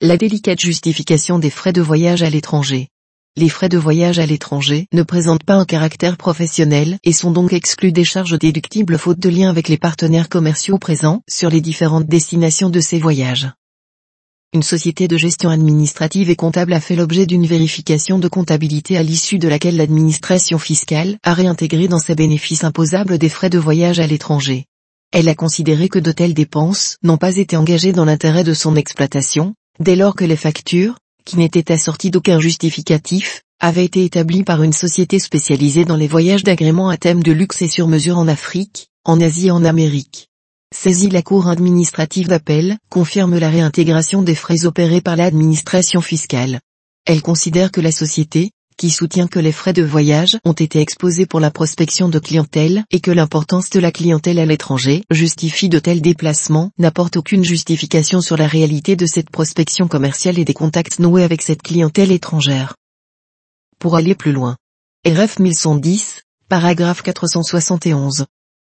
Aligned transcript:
La 0.00 0.16
délicate 0.16 0.60
justification 0.60 1.40
des 1.40 1.50
frais 1.50 1.72
de 1.72 1.80
voyage 1.82 2.22
à 2.22 2.30
l'étranger. 2.30 2.86
Les 3.36 3.48
frais 3.48 3.68
de 3.68 3.78
voyage 3.78 4.20
à 4.20 4.26
l'étranger 4.26 4.86
ne 4.92 5.02
présentent 5.02 5.42
pas 5.42 5.56
un 5.56 5.64
caractère 5.64 6.16
professionnel 6.16 7.00
et 7.02 7.12
sont 7.12 7.32
donc 7.32 7.52
exclus 7.52 7.90
des 7.90 8.04
charges 8.04 8.38
déductibles 8.38 8.96
faute 8.96 9.18
de 9.18 9.28
lien 9.28 9.50
avec 9.50 9.66
les 9.66 9.76
partenaires 9.76 10.28
commerciaux 10.28 10.78
présents 10.78 11.24
sur 11.28 11.50
les 11.50 11.60
différentes 11.60 12.06
destinations 12.06 12.70
de 12.70 12.78
ces 12.78 13.00
voyages. 13.00 13.48
Une 14.52 14.62
société 14.62 15.08
de 15.08 15.16
gestion 15.16 15.50
administrative 15.50 16.30
et 16.30 16.36
comptable 16.36 16.74
a 16.74 16.80
fait 16.80 16.94
l'objet 16.94 17.26
d'une 17.26 17.46
vérification 17.46 18.20
de 18.20 18.28
comptabilité 18.28 18.96
à 18.96 19.02
l'issue 19.02 19.40
de 19.40 19.48
laquelle 19.48 19.76
l'administration 19.76 20.60
fiscale 20.60 21.18
a 21.24 21.34
réintégré 21.34 21.88
dans 21.88 21.98
ses 21.98 22.14
bénéfices 22.14 22.62
imposables 22.62 23.18
des 23.18 23.28
frais 23.28 23.50
de 23.50 23.58
voyage 23.58 23.98
à 23.98 24.06
l'étranger. 24.06 24.66
Elle 25.10 25.28
a 25.28 25.34
considéré 25.34 25.88
que 25.88 25.98
de 25.98 26.12
telles 26.12 26.34
dépenses 26.34 26.98
n'ont 27.02 27.16
pas 27.16 27.36
été 27.36 27.56
engagées 27.56 27.92
dans 27.92 28.04
l'intérêt 28.04 28.44
de 28.44 28.54
son 28.54 28.76
exploitation, 28.76 29.54
dès 29.80 29.96
lors 29.96 30.14
que 30.14 30.24
les 30.24 30.36
factures, 30.36 30.98
qui 31.24 31.36
n'étaient 31.36 31.72
assorties 31.72 32.10
d'aucun 32.10 32.40
justificatif, 32.40 33.42
avaient 33.60 33.84
été 33.84 34.04
établies 34.04 34.44
par 34.44 34.62
une 34.62 34.72
société 34.72 35.18
spécialisée 35.18 35.84
dans 35.84 35.96
les 35.96 36.06
voyages 36.06 36.44
d'agrément 36.44 36.88
à 36.88 36.96
thème 36.96 37.22
de 37.22 37.32
luxe 37.32 37.62
et 37.62 37.68
sur 37.68 37.88
mesure 37.88 38.18
en 38.18 38.28
Afrique, 38.28 38.88
en 39.04 39.20
Asie 39.20 39.48
et 39.48 39.50
en 39.50 39.64
Amérique. 39.64 40.28
Saisie 40.74 41.08
la 41.08 41.22
Cour 41.22 41.48
administrative 41.48 42.28
d'appel, 42.28 42.78
confirme 42.90 43.38
la 43.38 43.48
réintégration 43.48 44.22
des 44.22 44.34
frais 44.34 44.66
opérés 44.66 45.00
par 45.00 45.16
l'administration 45.16 46.00
fiscale. 46.00 46.60
Elle 47.06 47.22
considère 47.22 47.72
que 47.72 47.80
la 47.80 47.90
société, 47.90 48.50
qui 48.78 48.90
soutient 48.90 49.26
que 49.26 49.40
les 49.40 49.52
frais 49.52 49.72
de 49.72 49.82
voyage 49.82 50.38
ont 50.44 50.52
été 50.52 50.80
exposés 50.80 51.26
pour 51.26 51.40
la 51.40 51.50
prospection 51.50 52.08
de 52.08 52.20
clientèle 52.20 52.84
et 52.90 53.00
que 53.00 53.10
l'importance 53.10 53.70
de 53.70 53.80
la 53.80 53.90
clientèle 53.90 54.38
à 54.38 54.46
l'étranger 54.46 55.02
justifie 55.10 55.68
de 55.68 55.80
tels 55.80 56.00
déplacements, 56.00 56.70
n'apporte 56.78 57.16
aucune 57.16 57.44
justification 57.44 58.20
sur 58.20 58.36
la 58.36 58.46
réalité 58.46 58.94
de 58.94 59.04
cette 59.04 59.30
prospection 59.30 59.88
commerciale 59.88 60.38
et 60.38 60.44
des 60.44 60.54
contacts 60.54 61.00
noués 61.00 61.24
avec 61.24 61.42
cette 61.42 61.62
clientèle 61.62 62.12
étrangère. 62.12 62.76
Pour 63.80 63.96
aller 63.96 64.14
plus 64.14 64.32
loin. 64.32 64.56
RF 65.04 65.40
1110, 65.40 66.22
paragraphe 66.48 67.02
471. 67.02 68.26